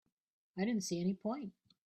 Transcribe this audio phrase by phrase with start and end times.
[0.57, 1.53] I didn't see any point.